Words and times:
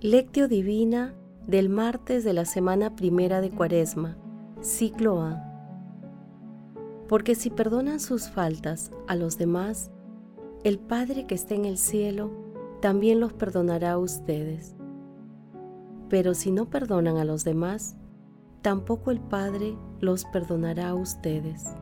Lectio 0.00 0.46
Divina 0.46 1.12
del 1.48 1.68
martes 1.68 2.22
de 2.22 2.32
la 2.32 2.44
semana 2.44 2.94
primera 2.94 3.40
de 3.40 3.50
Cuaresma, 3.50 4.16
ciclo 4.60 5.20
A. 5.20 5.42
Porque 7.08 7.34
si 7.34 7.50
perdonan 7.50 7.98
sus 7.98 8.28
faltas 8.28 8.92
a 9.08 9.16
los 9.16 9.38
demás, 9.38 9.90
el 10.62 10.78
Padre 10.78 11.26
que 11.26 11.34
está 11.34 11.56
en 11.56 11.64
el 11.64 11.78
cielo 11.78 12.30
también 12.80 13.18
los 13.18 13.32
perdonará 13.32 13.90
a 13.90 13.98
ustedes. 13.98 14.76
Pero 16.08 16.34
si 16.34 16.52
no 16.52 16.70
perdonan 16.70 17.16
a 17.16 17.24
los 17.24 17.42
demás, 17.42 17.96
tampoco 18.62 19.10
el 19.10 19.18
Padre 19.18 19.76
los 19.98 20.24
perdonará 20.26 20.90
a 20.90 20.94
ustedes. 20.94 21.74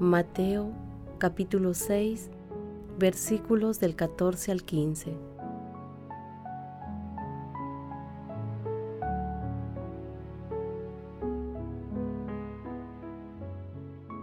Mateo 0.00 0.72
capítulo 1.18 1.72
6 1.72 2.32
versículos 2.98 3.78
del 3.78 3.94
14 3.94 4.50
al 4.50 4.64
15. 4.64 5.31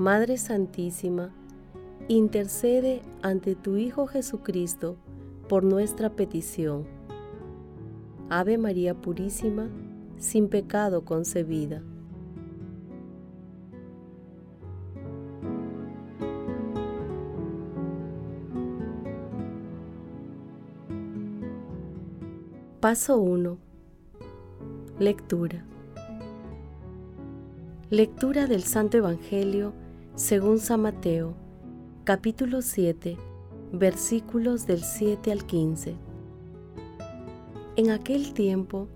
Madre 0.00 0.38
Santísima, 0.38 1.28
intercede 2.08 3.02
ante 3.20 3.54
tu 3.54 3.76
Hijo 3.76 4.06
Jesucristo 4.06 4.96
por 5.46 5.62
nuestra 5.62 6.08
petición. 6.08 6.86
Ave 8.30 8.56
María 8.56 8.94
Purísima, 8.94 9.68
sin 10.16 10.48
pecado 10.48 11.04
concebida. 11.04 11.82
Paso 22.80 23.18
1. 23.18 23.58
Lectura. 24.98 25.66
Lectura 27.90 28.46
del 28.46 28.62
Santo 28.62 28.96
Evangelio 28.96 29.74
según 30.20 30.58
San 30.58 30.82
Mateo, 30.82 31.32
capítulo 32.04 32.60
7, 32.60 33.16
versículos 33.72 34.66
del 34.66 34.82
7 34.84 35.32
al 35.32 35.46
15. 35.46 35.96
En 37.76 37.90
aquel 37.90 38.34
tiempo 38.34 38.88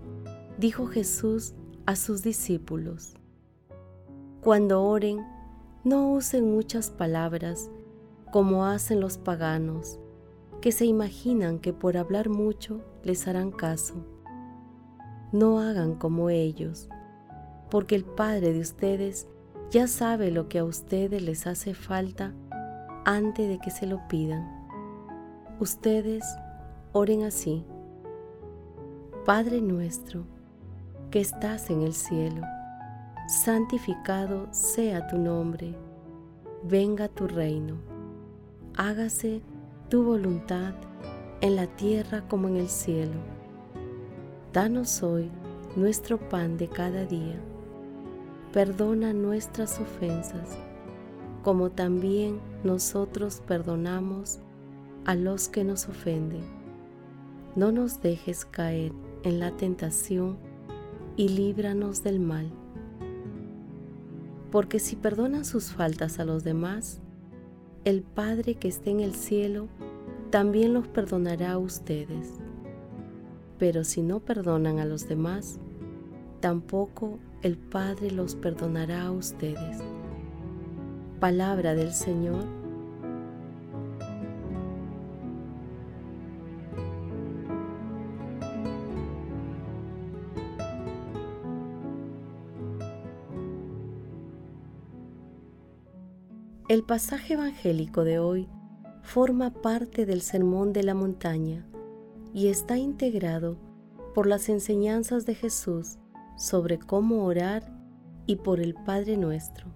dijo 0.59 0.85
Jesús 0.85 1.55
a 1.87 1.95
sus 1.95 2.21
discípulos, 2.21 3.15
Cuando 4.39 4.83
oren, 4.83 5.25
no 5.83 6.11
usen 6.11 6.53
muchas 6.53 6.91
palabras 6.91 7.71
como 8.31 8.67
hacen 8.67 8.99
los 8.99 9.17
paganos 9.17 9.97
que 10.61 10.71
se 10.71 10.85
imaginan 10.85 11.57
que 11.57 11.73
por 11.73 11.97
hablar 11.97 12.29
mucho 12.29 12.81
les 13.03 13.27
harán 13.27 13.49
caso. 13.49 13.95
No 15.31 15.59
hagan 15.59 15.95
como 15.95 16.29
ellos, 16.29 16.87
porque 17.71 17.95
el 17.95 18.05
Padre 18.05 18.53
de 18.53 18.59
ustedes 18.59 19.27
ya 19.71 19.87
sabe 19.87 20.31
lo 20.31 20.47
que 20.47 20.59
a 20.59 20.63
ustedes 20.63 21.21
les 21.21 21.47
hace 21.47 21.73
falta 21.73 22.33
antes 23.05 23.47
de 23.47 23.59
que 23.59 23.71
se 23.71 23.85
lo 23.85 24.07
pidan. 24.07 24.47
Ustedes 25.59 26.23
oren 26.91 27.23
así. 27.23 27.65
Padre 29.25 29.61
nuestro, 29.61 30.25
que 31.11 31.19
estás 31.19 31.69
en 31.69 31.81
el 31.81 31.93
cielo, 31.93 32.41
santificado 33.27 34.47
sea 34.51 35.07
tu 35.07 35.17
nombre, 35.17 35.75
venga 36.63 37.07
tu 37.07 37.27
reino, 37.27 37.77
hágase 38.75 39.41
tu 39.89 40.03
voluntad 40.03 40.73
en 41.41 41.55
la 41.55 41.67
tierra 41.67 42.23
como 42.27 42.47
en 42.47 42.57
el 42.57 42.69
cielo. 42.69 43.19
Danos 44.53 45.01
hoy 45.03 45.31
nuestro 45.75 46.17
pan 46.17 46.57
de 46.57 46.67
cada 46.67 47.05
día. 47.05 47.39
Perdona 48.55 49.11
nuestras 49.11 49.81
ofensas, 49.81 50.57
como 51.43 51.71
también 51.71 52.39
nosotros 52.63 53.41
perdonamos 53.45 54.39
a 55.03 55.13
los 55.13 55.49
que 55.49 55.65
nos 55.65 55.89
ofenden. 55.89 56.45
No 57.57 57.73
nos 57.73 58.01
dejes 58.01 58.45
caer 58.45 58.93
en 59.23 59.41
la 59.41 59.51
tentación 59.51 60.37
y 61.17 61.27
líbranos 61.27 62.01
del 62.01 62.21
mal. 62.21 62.49
Porque 64.51 64.79
si 64.79 64.95
perdonan 64.95 65.43
sus 65.43 65.73
faltas 65.73 66.19
a 66.19 66.23
los 66.23 66.45
demás, 66.45 67.01
el 67.83 68.03
Padre 68.03 68.55
que 68.55 68.69
está 68.69 68.89
en 68.89 69.01
el 69.01 69.15
cielo 69.15 69.67
también 70.29 70.73
los 70.73 70.87
perdonará 70.87 71.51
a 71.51 71.57
ustedes. 71.57 72.35
Pero 73.59 73.83
si 73.83 74.01
no 74.01 74.21
perdonan 74.21 74.79
a 74.79 74.85
los 74.85 75.09
demás, 75.09 75.59
tampoco 76.45 77.17
el 77.41 77.57
Padre 77.57 78.11
los 78.11 78.35
perdonará 78.35 79.07
a 79.07 79.11
ustedes. 79.11 79.79
Palabra 81.19 81.73
del 81.73 81.91
Señor 81.91 82.45
El 96.69 96.83
pasaje 96.83 97.33
evangélico 97.33 98.03
de 98.03 98.19
hoy 98.19 98.47
forma 99.01 99.51
parte 99.51 100.05
del 100.05 100.21
Sermón 100.21 100.73
de 100.73 100.83
la 100.83 100.93
Montaña 100.93 101.65
y 102.35 102.49
está 102.49 102.77
integrado 102.77 103.57
por 104.13 104.27
las 104.27 104.47
enseñanzas 104.49 105.25
de 105.25 105.33
Jesús 105.33 105.97
sobre 106.35 106.79
cómo 106.79 107.25
orar 107.25 107.71
y 108.25 108.37
por 108.37 108.59
el 108.59 108.73
Padre 108.73 109.17
nuestro. 109.17 109.67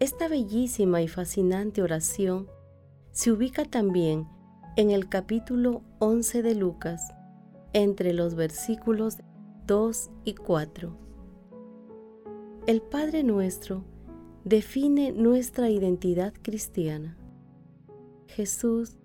Esta 0.00 0.28
bellísima 0.28 1.02
y 1.02 1.08
fascinante 1.08 1.82
oración 1.82 2.48
se 3.12 3.30
ubica 3.30 3.64
también 3.64 4.28
en 4.76 4.90
el 4.90 5.08
capítulo 5.08 5.82
11 6.00 6.42
de 6.42 6.54
Lucas, 6.54 7.14
entre 7.72 8.12
los 8.12 8.34
versículos 8.34 9.18
2 9.66 10.10
y 10.24 10.34
4. 10.34 10.96
El 12.66 12.82
Padre 12.82 13.22
nuestro 13.22 13.84
define 14.44 15.12
nuestra 15.12 15.70
identidad 15.70 16.34
cristiana. 16.42 17.16
Jesús 18.26 18.96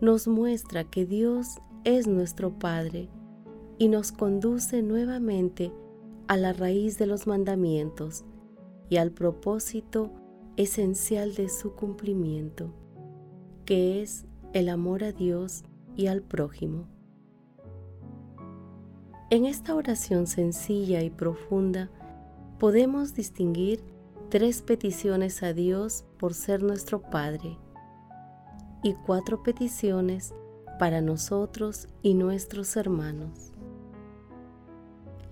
nos 0.00 0.28
muestra 0.28 0.84
que 0.84 1.06
Dios 1.06 1.58
es 1.84 2.06
nuestro 2.06 2.58
Padre 2.58 3.08
y 3.78 3.88
nos 3.88 4.12
conduce 4.12 4.82
nuevamente 4.82 5.72
a 6.28 6.36
la 6.36 6.52
raíz 6.52 6.98
de 6.98 7.06
los 7.06 7.26
mandamientos 7.26 8.24
y 8.88 8.96
al 8.96 9.10
propósito 9.10 10.10
esencial 10.56 11.34
de 11.34 11.48
su 11.48 11.74
cumplimiento, 11.74 12.72
que 13.64 14.02
es 14.02 14.26
el 14.52 14.68
amor 14.68 15.04
a 15.04 15.12
Dios 15.12 15.64
y 15.96 16.06
al 16.06 16.22
prójimo. 16.22 16.86
En 19.30 19.46
esta 19.46 19.74
oración 19.74 20.26
sencilla 20.26 21.02
y 21.02 21.10
profunda 21.10 21.90
podemos 22.58 23.14
distinguir 23.14 23.82
tres 24.28 24.62
peticiones 24.62 25.42
a 25.42 25.52
Dios 25.52 26.04
por 26.18 26.34
ser 26.34 26.62
nuestro 26.62 27.00
Padre 27.02 27.58
y 28.82 28.94
cuatro 29.06 29.42
peticiones 29.42 30.34
para 30.78 31.00
nosotros 31.00 31.88
y 32.02 32.14
nuestros 32.14 32.76
hermanos. 32.76 33.53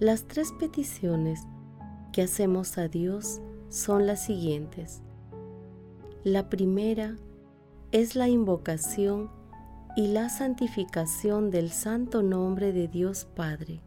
Las 0.00 0.24
tres 0.24 0.52
peticiones 0.52 1.46
que 2.12 2.22
hacemos 2.22 2.78
a 2.78 2.88
Dios 2.88 3.40
son 3.68 4.06
las 4.06 4.24
siguientes. 4.24 5.02
La 6.24 6.48
primera 6.48 7.16
es 7.90 8.16
la 8.16 8.28
invocación 8.28 9.30
y 9.96 10.08
la 10.08 10.28
santificación 10.28 11.50
del 11.50 11.70
santo 11.70 12.22
nombre 12.22 12.72
de 12.72 12.88
Dios 12.88 13.26
Padre. 13.36 13.80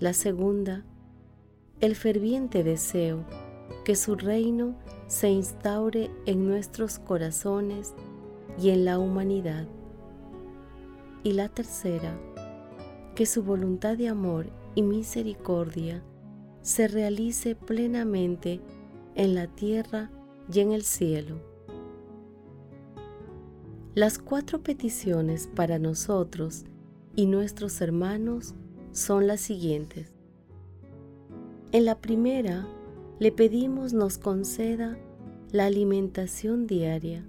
La 0.00 0.12
segunda, 0.12 0.84
el 1.80 1.94
ferviente 1.94 2.64
deseo 2.64 3.24
que 3.84 3.96
su 3.96 4.16
reino 4.16 4.74
se 5.06 5.30
instaure 5.30 6.10
en 6.26 6.46
nuestros 6.46 6.98
corazones 6.98 7.94
y 8.58 8.70
en 8.70 8.84
la 8.84 8.98
humanidad. 8.98 9.66
Y 11.22 11.32
la 11.32 11.48
tercera, 11.48 12.18
que 13.14 13.26
su 13.26 13.42
voluntad 13.42 13.96
de 13.96 14.08
amor 14.08 14.46
y 14.74 14.82
misericordia 14.82 16.02
se 16.62 16.88
realice 16.88 17.54
plenamente 17.54 18.60
en 19.14 19.34
la 19.34 19.46
tierra 19.46 20.10
y 20.52 20.60
en 20.60 20.72
el 20.72 20.82
cielo. 20.82 21.40
Las 23.94 24.18
cuatro 24.18 24.62
peticiones 24.62 25.48
para 25.54 25.78
nosotros 25.78 26.64
y 27.14 27.26
nuestros 27.26 27.80
hermanos 27.80 28.54
son 28.92 29.26
las 29.26 29.40
siguientes. 29.40 30.12
En 31.70 31.84
la 31.84 32.00
primera, 32.00 32.66
le 33.20 33.30
pedimos 33.30 33.92
nos 33.92 34.18
conceda 34.18 34.98
la 35.52 35.66
alimentación 35.66 36.66
diaria 36.66 37.24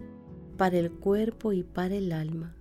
para 0.57 0.77
el 0.77 0.91
cuerpo 0.91 1.53
y 1.53 1.63
para 1.63 1.95
el 1.95 2.11
alma. 2.11 2.55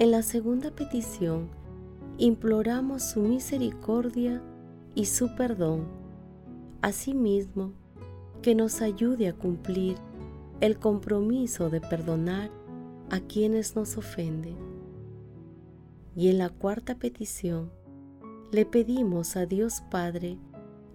En 0.00 0.10
la 0.10 0.22
segunda 0.22 0.70
petición, 0.70 1.50
imploramos 2.18 3.02
su 3.02 3.20
misericordia 3.20 4.42
y 4.94 5.06
su 5.06 5.34
perdón. 5.34 5.86
Asimismo, 6.82 7.72
que 8.42 8.54
nos 8.54 8.80
ayude 8.80 9.28
a 9.28 9.34
cumplir 9.34 9.96
el 10.60 10.78
compromiso 10.78 11.70
de 11.70 11.80
perdonar 11.80 12.50
a 13.10 13.20
quienes 13.20 13.76
nos 13.76 13.96
ofenden. 13.96 14.56
Y 16.16 16.28
en 16.28 16.38
la 16.38 16.48
cuarta 16.48 16.96
petición, 16.96 17.70
le 18.50 18.66
pedimos 18.66 19.36
a 19.36 19.46
Dios 19.46 19.82
Padre 19.90 20.38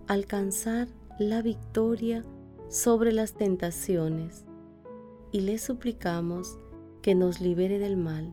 alcanzar 0.07 0.87
la 1.19 1.41
victoria 1.41 2.23
sobre 2.67 3.11
las 3.11 3.33
tentaciones 3.33 4.45
y 5.31 5.41
le 5.41 5.57
suplicamos 5.57 6.57
que 7.01 7.15
nos 7.15 7.39
libere 7.39 7.79
del 7.79 7.97
mal. 7.97 8.31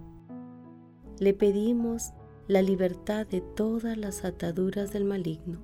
Le 1.18 1.34
pedimos 1.34 2.12
la 2.48 2.60
libertad 2.60 3.24
de 3.24 3.40
todas 3.40 3.96
las 3.96 4.24
ataduras 4.24 4.92
del 4.92 5.04
maligno. 5.04 5.60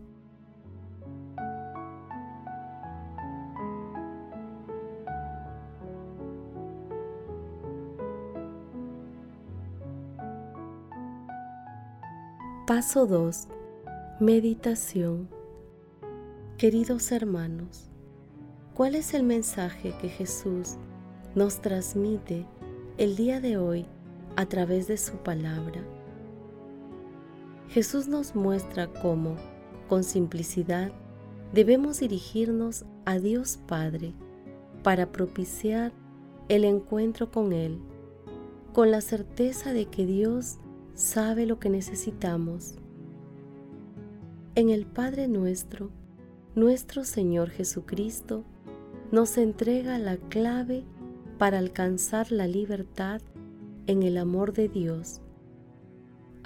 Paso 12.66 13.06
2. 13.06 13.48
Meditación 14.20 15.28
Queridos 16.58 17.10
hermanos, 17.12 17.90
¿cuál 18.74 18.94
es 18.94 19.14
el 19.14 19.24
mensaje 19.24 19.94
que 20.00 20.08
Jesús 20.08 20.76
nos 21.34 21.60
transmite 21.60 22.46
el 22.98 23.16
día 23.16 23.40
de 23.40 23.56
hoy 23.56 23.86
a 24.36 24.46
través 24.46 24.86
de 24.86 24.96
su 24.96 25.16
palabra? 25.16 25.97
Jesús 27.68 28.08
nos 28.08 28.34
muestra 28.34 28.86
cómo, 28.86 29.36
con 29.90 30.02
simplicidad, 30.02 30.90
debemos 31.52 32.00
dirigirnos 32.00 32.86
a 33.04 33.18
Dios 33.18 33.58
Padre 33.66 34.14
para 34.82 35.12
propiciar 35.12 35.92
el 36.48 36.64
encuentro 36.64 37.30
con 37.30 37.52
Él, 37.52 37.78
con 38.72 38.90
la 38.90 39.02
certeza 39.02 39.74
de 39.74 39.84
que 39.84 40.06
Dios 40.06 40.56
sabe 40.94 41.44
lo 41.44 41.58
que 41.58 41.68
necesitamos. 41.68 42.76
En 44.54 44.70
el 44.70 44.86
Padre 44.86 45.28
nuestro, 45.28 45.90
nuestro 46.54 47.04
Señor 47.04 47.50
Jesucristo 47.50 48.44
nos 49.12 49.36
entrega 49.36 49.98
la 49.98 50.16
clave 50.16 50.84
para 51.36 51.58
alcanzar 51.58 52.32
la 52.32 52.46
libertad 52.46 53.20
en 53.86 54.02
el 54.02 54.16
amor 54.16 54.54
de 54.54 54.68
Dios 54.68 55.20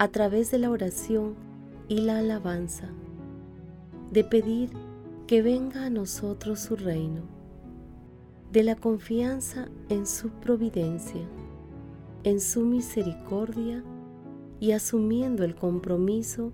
a 0.03 0.09
través 0.09 0.51
de 0.51 0.59
la 0.59 0.69
oración 0.69 1.33
y 1.87 2.01
la 2.01 2.17
alabanza, 2.17 2.89
de 4.11 4.25
pedir 4.25 4.69
que 5.27 5.41
venga 5.41 5.85
a 5.85 5.89
nosotros 5.89 6.59
su 6.59 6.75
reino, 6.75 7.21
de 8.51 8.63
la 8.63 8.75
confianza 8.75 9.69
en 9.87 10.05
su 10.05 10.27
providencia, 10.41 11.21
en 12.25 12.41
su 12.41 12.65
misericordia 12.65 13.81
y 14.59 14.73
asumiendo 14.73 15.45
el 15.45 15.55
compromiso 15.55 16.51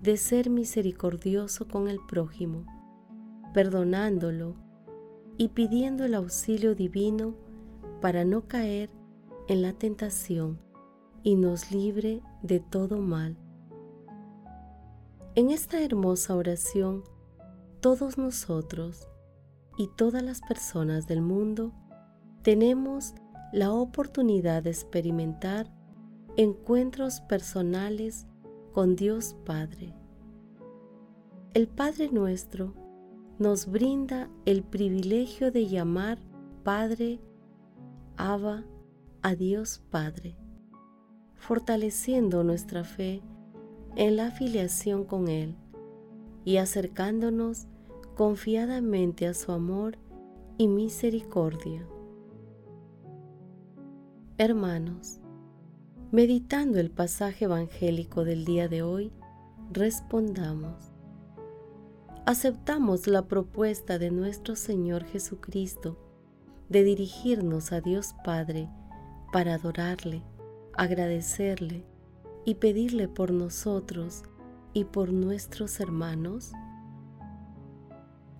de 0.00 0.16
ser 0.16 0.48
misericordioso 0.48 1.66
con 1.66 1.88
el 1.88 1.98
prójimo 2.06 2.64
perdonándolo 3.52 4.54
y 5.36 5.48
pidiendo 5.48 6.04
el 6.04 6.14
auxilio 6.14 6.76
divino 6.76 7.34
para 8.00 8.24
no 8.24 8.46
caer 8.46 8.88
en 9.48 9.62
la 9.62 9.72
tentación 9.72 10.60
y 11.24 11.34
nos 11.34 11.72
libre 11.72 12.22
de 12.44 12.60
todo 12.60 12.98
mal. 12.98 13.38
En 15.34 15.50
esta 15.50 15.82
hermosa 15.82 16.36
oración, 16.36 17.02
todos 17.80 18.18
nosotros 18.18 19.08
y 19.78 19.88
todas 19.96 20.22
las 20.22 20.42
personas 20.42 21.06
del 21.06 21.22
mundo 21.22 21.72
tenemos 22.42 23.14
la 23.50 23.72
oportunidad 23.72 24.62
de 24.62 24.70
experimentar 24.70 25.72
encuentros 26.36 27.22
personales 27.22 28.26
con 28.72 28.94
Dios 28.94 29.34
Padre. 29.46 29.94
El 31.54 31.66
Padre 31.66 32.10
nuestro 32.12 32.74
nos 33.38 33.66
brinda 33.66 34.28
el 34.44 34.62
privilegio 34.62 35.50
de 35.50 35.66
llamar 35.66 36.18
Padre, 36.62 37.20
Abba, 38.16 38.64
a 39.22 39.34
Dios 39.34 39.82
Padre, 39.90 40.36
fortaleciendo 41.46 42.44
nuestra 42.44 42.84
fe 42.84 43.22
en 43.96 44.16
la 44.16 44.26
afiliación 44.26 45.04
con 45.04 45.28
Él 45.28 45.56
y 46.44 46.56
acercándonos 46.56 47.66
confiadamente 48.16 49.26
a 49.26 49.34
su 49.34 49.52
amor 49.52 49.98
y 50.58 50.68
misericordia. 50.68 51.86
Hermanos, 54.38 55.20
meditando 56.10 56.80
el 56.80 56.90
pasaje 56.90 57.44
evangélico 57.44 58.24
del 58.24 58.44
día 58.44 58.68
de 58.68 58.82
hoy, 58.82 59.12
respondamos 59.70 60.94
aceptamos 62.26 63.06
la 63.06 63.26
propuesta 63.28 63.98
de 63.98 64.10
nuestro 64.10 64.56
Señor 64.56 65.04
Jesucristo 65.04 65.98
de 66.70 66.82
dirigirnos 66.82 67.72
a 67.72 67.82
Dios 67.82 68.14
Padre 68.24 68.70
para 69.30 69.54
adorarle, 69.54 70.22
agradecerle 70.76 71.84
y 72.44 72.56
pedirle 72.56 73.08
por 73.08 73.32
nosotros 73.32 74.22
y 74.72 74.84
por 74.84 75.12
nuestros 75.12 75.80
hermanos? 75.80 76.52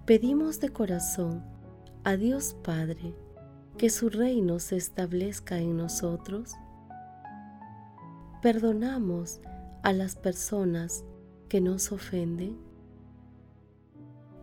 Pedimos 0.05 0.61
de 0.61 0.69
corazón 0.69 1.43
a 2.05 2.17
Dios 2.17 2.57
Padre 2.62 3.14
que 3.79 3.91
su 3.91 4.11
reino 4.11 4.59
se 4.59 4.76
establezca 4.76 5.59
en 5.59 5.76
nosotros. 5.76 6.53
Perdonamos 8.43 9.41
a 9.83 9.93
las 9.93 10.14
personas 10.17 11.05
que 11.49 11.61
nos 11.61 11.93
ofenden 11.93 12.59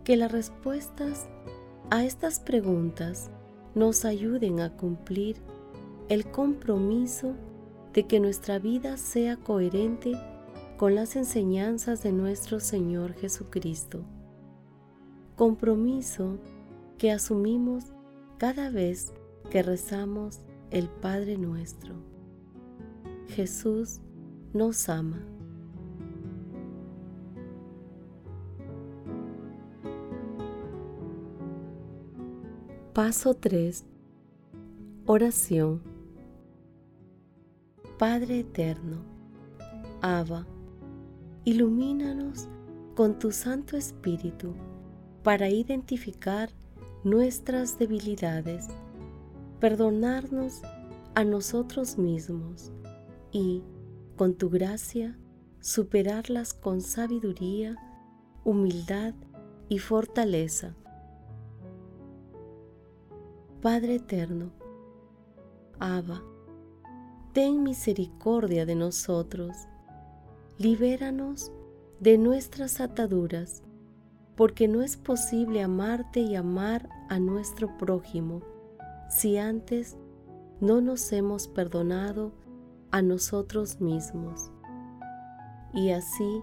que 0.04 0.16
las 0.16 0.32
respuestas 0.32 1.28
a 1.90 2.04
estas 2.04 2.40
preguntas 2.40 3.30
nos 3.74 4.04
ayuden 4.04 4.60
a 4.60 4.76
cumplir 4.76 5.36
el 6.08 6.26
compromiso 6.30 7.34
de 7.92 8.06
que 8.06 8.20
nuestra 8.20 8.58
vida 8.58 8.96
sea 8.96 9.36
coherente 9.36 10.12
con 10.76 10.94
las 10.94 11.16
enseñanzas 11.16 12.02
de 12.02 12.12
nuestro 12.12 12.58
Señor 12.58 13.14
Jesucristo. 13.14 14.04
Compromiso 15.36 16.38
que 16.98 17.12
asumimos 17.12 17.92
cada 18.38 18.70
vez 18.70 19.12
que 19.50 19.62
rezamos 19.62 20.40
el 20.70 20.88
Padre 20.88 21.36
nuestro. 21.36 21.94
Jesús 23.28 24.00
nos 24.52 24.88
ama. 24.88 25.20
Paso 32.92 33.34
3. 33.34 33.84
Oración. 35.06 35.91
Padre 38.02 38.40
Eterno, 38.40 39.04
Abba, 40.00 40.44
ilumínanos 41.44 42.48
con 42.96 43.16
tu 43.16 43.30
Santo 43.30 43.76
Espíritu 43.76 44.56
para 45.22 45.48
identificar 45.48 46.50
nuestras 47.04 47.78
debilidades, 47.78 48.66
perdonarnos 49.60 50.62
a 51.14 51.22
nosotros 51.22 51.96
mismos 51.96 52.72
y, 53.30 53.62
con 54.16 54.34
tu 54.34 54.50
gracia, 54.50 55.16
superarlas 55.60 56.54
con 56.54 56.80
sabiduría, 56.80 57.76
humildad 58.42 59.14
y 59.68 59.78
fortaleza. 59.78 60.74
Padre 63.60 63.94
eterno, 63.94 64.50
Abba, 65.78 66.20
ten 67.32 67.62
misericordia 67.62 68.66
de 68.66 68.74
nosotros. 68.74 69.56
Libéranos 70.58 71.50
de 71.98 72.18
nuestras 72.18 72.80
ataduras, 72.80 73.62
porque 74.36 74.68
no 74.68 74.82
es 74.82 74.96
posible 74.96 75.62
amarte 75.62 76.20
y 76.20 76.36
amar 76.36 76.88
a 77.08 77.18
nuestro 77.18 77.76
prójimo 77.78 78.42
si 79.08 79.36
antes 79.38 79.96
no 80.60 80.80
nos 80.80 81.12
hemos 81.12 81.48
perdonado 81.48 82.32
a 82.90 83.02
nosotros 83.02 83.80
mismos. 83.80 84.50
Y 85.74 85.90
así 85.90 86.42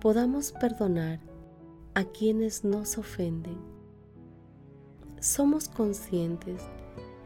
podamos 0.00 0.52
perdonar 0.52 1.20
a 1.94 2.04
quienes 2.04 2.64
nos 2.64 2.98
ofenden. 2.98 3.58
Somos 5.20 5.68
conscientes 5.68 6.62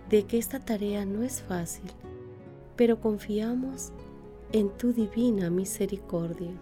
de 0.08 0.24
que 0.24 0.38
esta 0.38 0.60
tarea 0.60 1.04
no 1.04 1.22
es 1.22 1.42
fácil, 1.42 1.90
pero 2.76 3.00
confiamos 3.00 3.92
en 4.52 4.70
tu 4.70 4.92
divina 4.92 5.50
misericordia. 5.50 6.52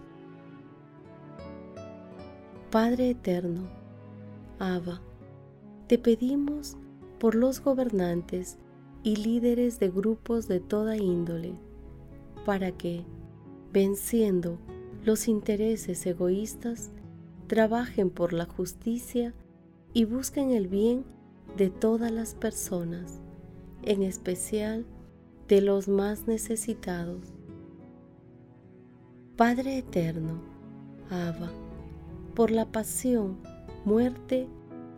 Padre 2.69 3.09
eterno, 3.09 3.67
Abba, 4.59 5.01
te 5.87 5.97
pedimos 5.97 6.77
por 7.19 7.35
los 7.35 7.61
gobernantes 7.61 8.57
y 9.03 9.17
líderes 9.17 9.79
de 9.79 9.89
grupos 9.89 10.47
de 10.47 10.59
toda 10.59 10.95
índole, 10.95 11.53
para 12.45 12.71
que, 12.71 13.03
venciendo 13.73 14.57
los 15.03 15.27
intereses 15.27 16.05
egoístas, 16.05 16.91
trabajen 17.47 18.09
por 18.09 18.33
la 18.33 18.45
justicia 18.45 19.33
y 19.93 20.05
busquen 20.05 20.51
el 20.51 20.67
bien 20.67 21.03
de 21.57 21.69
todas 21.69 22.11
las 22.11 22.35
personas, 22.35 23.19
en 23.83 24.03
especial 24.03 24.85
de 25.51 25.59
los 25.59 25.89
más 25.89 26.27
necesitados. 26.27 27.33
Padre 29.35 29.79
eterno, 29.79 30.39
Abba, 31.09 31.51
por 32.35 32.51
la 32.51 32.71
pasión, 32.71 33.35
muerte 33.83 34.47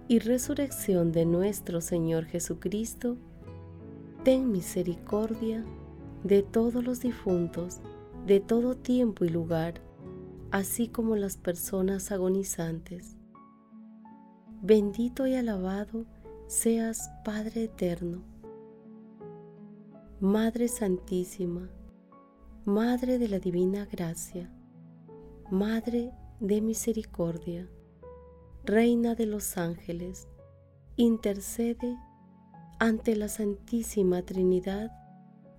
y 0.07 0.19
resurrección 0.19 1.11
de 1.11 1.25
nuestro 1.25 1.81
Señor 1.81 2.25
Jesucristo, 2.25 3.17
ten 4.23 4.51
misericordia 4.51 5.65
de 6.23 6.43
todos 6.43 6.83
los 6.83 6.99
difuntos, 6.99 7.79
de 8.27 8.39
todo 8.39 8.77
tiempo 8.77 9.25
y 9.25 9.29
lugar, 9.29 9.81
así 10.51 10.87
como 10.87 11.15
las 11.15 11.35
personas 11.35 12.11
agonizantes. 12.11 13.17
Bendito 14.61 15.25
y 15.25 15.33
alabado 15.33 16.05
seas 16.45 17.09
Padre 17.25 17.63
eterno. 17.63 18.32
Madre 20.23 20.69
Santísima, 20.69 21.69
Madre 22.63 23.19
de 23.19 23.27
la 23.27 23.39
Divina 23.39 23.85
Gracia, 23.91 24.49
Madre 25.51 26.13
de 26.39 26.61
misericordia, 26.61 27.69
Reina 28.63 29.15
de 29.15 29.25
los 29.25 29.57
ángeles, 29.57 30.29
intercede 30.95 31.97
ante 32.79 33.17
la 33.17 33.27
Santísima 33.27 34.21
Trinidad 34.21 34.93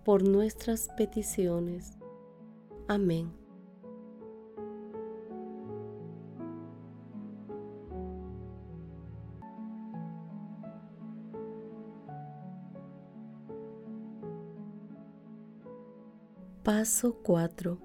por 0.03 0.23
nuestras 0.27 0.89
peticiones. 0.97 1.99
Amén. 2.89 3.44
Paso 16.65 17.19
4. 17.23 17.79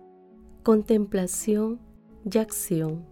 Contemplación 0.64 1.82
y 2.24 2.38
acción. 2.38 3.06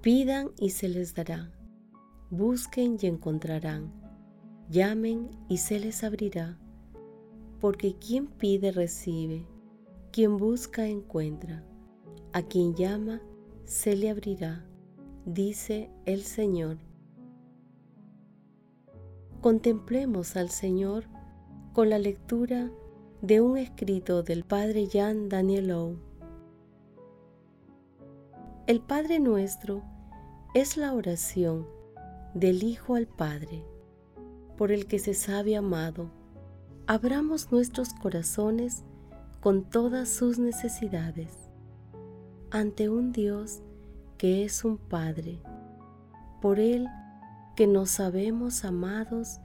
Pidan 0.00 0.52
y 0.58 0.70
se 0.70 0.88
les 0.88 1.14
dará. 1.14 1.52
Busquen 2.30 2.96
y 2.98 3.06
encontrarán. 3.06 3.92
Llamen 4.70 5.28
y 5.46 5.58
se 5.58 5.78
les 5.78 6.02
abrirá. 6.02 6.58
Porque 7.60 7.96
quien 7.96 8.28
pide 8.28 8.72
recibe, 8.72 9.44
quien 10.10 10.38
busca 10.38 10.86
encuentra, 10.86 11.62
a 12.32 12.40
quien 12.40 12.74
llama 12.74 13.20
se 13.66 13.94
le 13.94 14.08
abrirá, 14.08 14.64
dice 15.26 15.90
el 16.06 16.22
Señor. 16.22 16.78
Contemplemos 19.42 20.34
al 20.36 20.48
Señor 20.48 21.19
con 21.72 21.90
la 21.90 21.98
lectura 21.98 22.70
de 23.22 23.40
un 23.40 23.56
escrito 23.56 24.22
del 24.22 24.44
Padre 24.44 24.88
Jan 24.90 25.28
Danielou 25.28 26.10
el 28.70 28.80
Padre 28.80 29.18
nuestro 29.18 29.82
es 30.54 30.76
la 30.76 30.94
oración 30.94 31.66
del 32.34 32.62
Hijo 32.62 32.94
al 32.94 33.08
Padre, 33.08 33.64
por 34.56 34.70
el 34.70 34.86
que 34.86 35.00
se 35.00 35.12
sabe 35.12 35.56
amado. 35.56 36.08
Abramos 36.86 37.50
nuestros 37.50 37.92
corazones 37.94 38.84
con 39.40 39.64
todas 39.64 40.08
sus 40.08 40.38
necesidades 40.38 41.50
ante 42.52 42.88
un 42.88 43.10
Dios 43.10 43.60
que 44.18 44.44
es 44.44 44.64
un 44.64 44.78
Padre, 44.78 45.42
por 46.40 46.60
Él 46.60 46.86
que 47.56 47.66
nos 47.66 47.90
sabemos 47.90 48.64
amados 48.64 49.40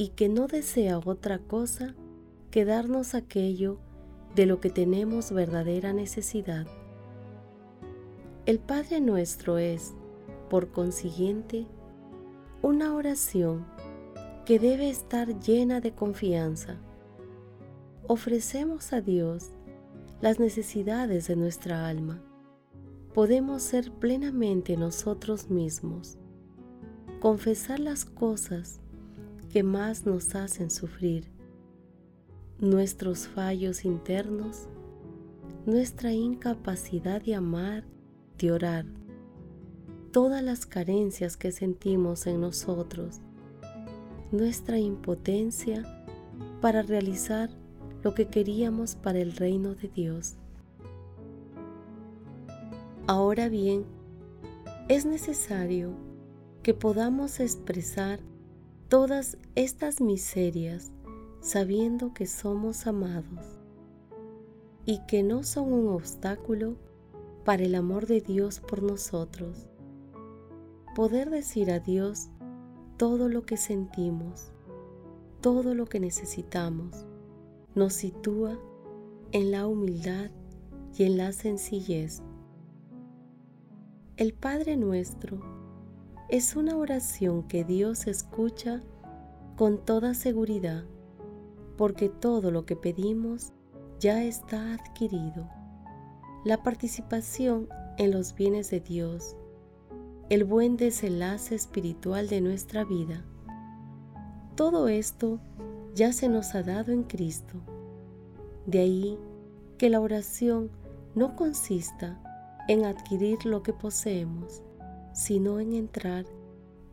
y 0.00 0.08
que 0.08 0.30
no 0.30 0.46
desea 0.46 0.98
otra 0.98 1.40
cosa 1.40 1.94
que 2.50 2.64
darnos 2.64 3.14
aquello 3.14 3.76
de 4.34 4.46
lo 4.46 4.58
que 4.58 4.70
tenemos 4.70 5.30
verdadera 5.30 5.92
necesidad. 5.92 6.66
El 8.46 8.60
Padre 8.60 9.02
nuestro 9.02 9.58
es, 9.58 9.92
por 10.48 10.70
consiguiente, 10.72 11.66
una 12.62 12.94
oración 12.94 13.66
que 14.46 14.58
debe 14.58 14.88
estar 14.88 15.38
llena 15.38 15.82
de 15.82 15.92
confianza. 15.92 16.78
Ofrecemos 18.06 18.94
a 18.94 19.02
Dios 19.02 19.50
las 20.22 20.40
necesidades 20.40 21.28
de 21.28 21.36
nuestra 21.36 21.86
alma. 21.86 22.22
Podemos 23.12 23.60
ser 23.60 23.92
plenamente 23.92 24.78
nosotros 24.78 25.50
mismos, 25.50 26.16
confesar 27.20 27.80
las 27.80 28.06
cosas 28.06 28.80
que 29.50 29.62
más 29.64 30.06
nos 30.06 30.34
hacen 30.34 30.70
sufrir, 30.70 31.24
nuestros 32.60 33.26
fallos 33.26 33.84
internos, 33.84 34.68
nuestra 35.66 36.12
incapacidad 36.12 37.20
de 37.20 37.34
amar 37.34 37.84
de 38.38 38.52
orar. 38.52 38.86
Todas 40.12 40.42
las 40.42 40.66
carencias 40.66 41.36
que 41.36 41.52
sentimos 41.52 42.26
en 42.26 42.40
nosotros, 42.40 43.20
nuestra 44.30 44.78
impotencia 44.78 45.84
para 46.60 46.82
realizar 46.82 47.50
lo 48.02 48.14
que 48.14 48.28
queríamos 48.28 48.94
para 48.94 49.18
el 49.18 49.32
reino 49.32 49.74
de 49.74 49.88
Dios. 49.88 50.36
Ahora 53.06 53.48
bien, 53.48 53.84
es 54.88 55.06
necesario 55.06 55.92
que 56.62 56.74
podamos 56.74 57.40
expresar 57.40 58.20
todas 58.90 59.38
estas 59.54 60.00
miserias 60.00 60.90
sabiendo 61.40 62.12
que 62.12 62.26
somos 62.26 62.88
amados 62.88 63.60
y 64.84 64.98
que 65.06 65.22
no 65.22 65.44
son 65.44 65.72
un 65.72 65.88
obstáculo 65.90 66.74
para 67.44 67.62
el 67.62 67.76
amor 67.76 68.08
de 68.08 68.20
Dios 68.20 68.58
por 68.58 68.82
nosotros. 68.82 69.68
Poder 70.96 71.30
decir 71.30 71.70
a 71.70 71.78
Dios 71.78 72.30
todo 72.96 73.28
lo 73.28 73.46
que 73.46 73.56
sentimos, 73.56 74.50
todo 75.40 75.76
lo 75.76 75.86
que 75.86 76.00
necesitamos, 76.00 77.06
nos 77.76 77.92
sitúa 77.92 78.58
en 79.30 79.52
la 79.52 79.68
humildad 79.68 80.32
y 80.98 81.04
en 81.04 81.16
la 81.16 81.30
sencillez. 81.30 82.22
El 84.16 84.34
Padre 84.34 84.76
nuestro 84.76 85.59
es 86.30 86.56
una 86.56 86.76
oración 86.76 87.42
que 87.42 87.64
Dios 87.64 88.06
escucha 88.06 88.82
con 89.56 89.84
toda 89.84 90.14
seguridad, 90.14 90.84
porque 91.76 92.08
todo 92.08 92.50
lo 92.50 92.64
que 92.64 92.76
pedimos 92.76 93.52
ya 93.98 94.22
está 94.22 94.74
adquirido 94.74 95.48
la 96.44 96.62
participación 96.62 97.68
en 97.98 98.12
los 98.12 98.34
bienes 98.34 98.70
de 98.70 98.80
Dios, 98.80 99.36
el 100.30 100.44
buen 100.44 100.78
desenlace 100.78 101.54
espiritual 101.54 102.28
de 102.28 102.40
nuestra 102.40 102.84
vida. 102.84 103.26
Todo 104.54 104.88
esto 104.88 105.38
ya 105.94 106.12
se 106.12 106.28
nos 106.30 106.54
ha 106.54 106.62
dado 106.62 106.92
en 106.92 107.02
Cristo. 107.02 107.60
De 108.64 108.78
ahí 108.78 109.18
que 109.76 109.90
la 109.90 110.00
oración 110.00 110.70
no 111.14 111.36
consista 111.36 112.18
en 112.68 112.86
adquirir 112.86 113.44
lo 113.44 113.62
que 113.62 113.74
poseemos, 113.74 114.62
sino 115.20 115.60
en 115.60 115.74
entrar 115.74 116.24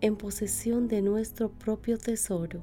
en 0.01 0.17
posesión 0.17 0.89
de 0.89 1.01
nuestro 1.01 1.48
propio 1.48 1.98
tesoro. 1.98 2.62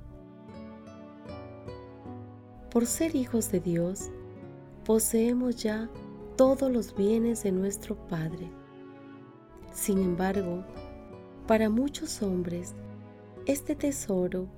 Por 2.71 2.85
ser 2.85 3.17
hijos 3.17 3.51
de 3.51 3.61
Dios, 3.61 4.11
poseemos 4.85 5.57
ya 5.57 5.89
todos 6.37 6.71
los 6.71 6.95
bienes 6.95 7.45
de 7.45 7.53
nuestro 7.53 7.97
Padre. 8.09 8.51
Sin 9.73 10.01
embargo, 10.01 10.67
para 11.47 11.71
muchos 11.71 12.21
hombres, 12.21 12.75
este 13.47 13.75
tesoro 13.75 14.49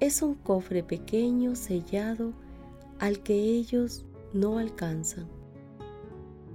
es 0.00 0.20
un 0.20 0.34
cofre 0.34 0.82
pequeño 0.82 1.54
sellado 1.54 2.32
al 2.98 3.22
que 3.22 3.34
ellos 3.34 4.04
no 4.32 4.58
alcanzan. 4.58 5.28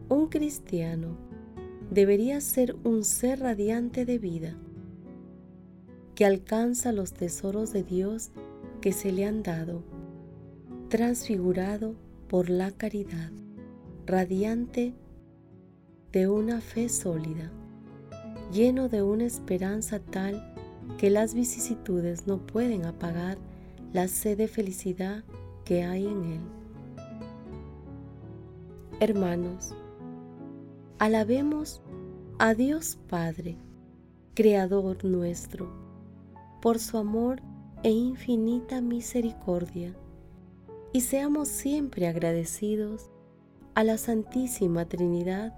Un 0.09 0.27
cristiano 0.27 1.24
debería 1.91 2.41
ser 2.41 2.75
un 2.83 3.03
ser 3.03 3.39
radiante 3.39 4.05
de 4.05 4.17
vida, 4.17 4.55
que 6.15 6.25
alcanza 6.25 6.91
los 6.91 7.13
tesoros 7.13 7.73
de 7.73 7.83
Dios 7.83 8.31
que 8.81 8.91
se 8.91 9.11
le 9.11 9.25
han 9.25 9.43
dado, 9.43 9.83
transfigurado 10.89 11.95
por 12.27 12.49
la 12.49 12.71
caridad, 12.71 13.31
radiante 14.05 14.93
de 16.11 16.27
una 16.27 16.61
fe 16.61 16.89
sólida, 16.89 17.51
lleno 18.51 18.89
de 18.89 19.03
una 19.03 19.25
esperanza 19.25 19.99
tal 19.99 20.53
que 20.97 21.09
las 21.09 21.33
vicisitudes 21.33 22.27
no 22.27 22.37
pueden 22.45 22.85
apagar 22.85 23.37
la 23.91 24.07
sed 24.07 24.37
de 24.37 24.47
felicidad 24.47 25.23
que 25.65 25.83
hay 25.83 26.05
en 26.05 26.23
él. 26.23 26.41
Hermanos, 28.99 29.75
alabemos 30.99 31.81
a 32.39 32.53
Dios 32.53 32.97
Padre, 33.09 33.57
Creador 34.33 35.03
nuestro, 35.05 35.69
por 36.61 36.79
su 36.79 36.97
amor 36.97 37.41
e 37.83 37.91
infinita 37.91 38.81
misericordia, 38.81 39.95
y 40.93 41.01
seamos 41.01 41.47
siempre 41.49 42.07
agradecidos 42.07 43.09
a 43.73 43.83
la 43.83 43.97
Santísima 43.97 44.85
Trinidad 44.85 45.53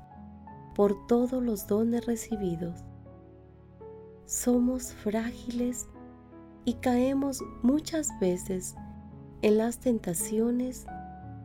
por 0.76 1.08
todos 1.08 1.42
los 1.42 1.68
dones 1.68 2.06
recibidos 2.06 2.84
somos 4.28 4.92
frágiles 4.92 5.88
y 6.66 6.74
caemos 6.74 7.42
muchas 7.64 8.10
veces 8.20 8.76
en 9.42 9.58
las 9.58 9.80
tentaciones 9.80 10.86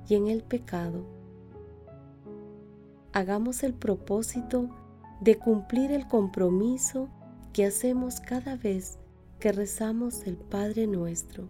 y 0.08 0.16
en 0.16 0.26
el 0.26 0.42
pecado. 0.42 1.06
Hagamos 3.12 3.62
el 3.62 3.75
propósito 3.75 4.69
de 5.21 5.38
cumplir 5.38 5.92
el 5.92 6.09
compromiso 6.09 7.09
que 7.52 7.66
hacemos 7.66 8.21
cada 8.21 8.57
vez 8.57 8.99
que 9.38 9.52
rezamos 9.52 10.23
el 10.26 10.37
Padre 10.37 10.87
nuestro. 10.87 11.49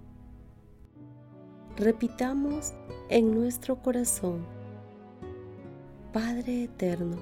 Repitamos 1.77 2.75
en 3.09 3.35
nuestro 3.35 3.83
corazón, 3.83 4.45
Padre 6.13 6.65
eterno, 6.65 7.17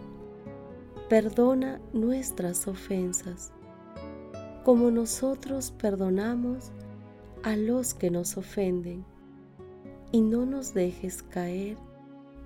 perdona 1.08 1.80
nuestras 1.92 2.66
ofensas 2.66 3.52
como 4.64 4.90
nosotros 4.90 5.72
perdonamos 5.72 6.70
a 7.42 7.56
los 7.56 7.94
que 7.94 8.10
nos 8.10 8.36
ofenden, 8.36 9.04
y 10.12 10.20
no 10.20 10.44
nos 10.44 10.74
dejes 10.74 11.22
caer 11.22 11.78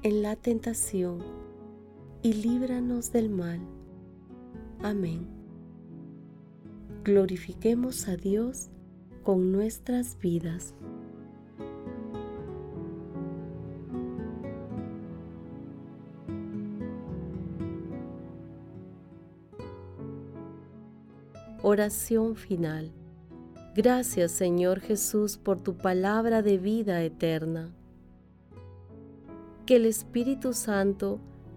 en 0.03 0.23
la 0.23 0.37
tentación, 0.37 1.23
y 2.25 2.33
líbranos 2.33 3.13
del 3.13 3.29
mal. 3.29 3.61
Amén. 4.83 5.29
Glorifiquemos 7.05 8.09
a 8.09 8.17
Dios 8.17 8.71
con 9.23 9.53
nuestras 9.53 10.19
vidas. 10.19 10.75
Oración 21.63 22.37
final. 22.37 22.91
Gracias 23.77 24.33
Señor 24.33 24.81
Jesús 24.81 25.37
por 25.37 25.61
tu 25.61 25.77
palabra 25.77 26.41
de 26.41 26.57
vida 26.57 27.03
eterna. 27.03 27.71
Que 29.67 29.77
el 29.77 29.85
Espíritu 29.85 30.55
Santo 30.55 31.21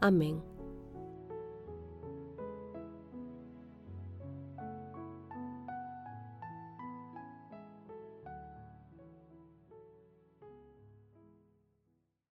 Amén. 0.00 0.55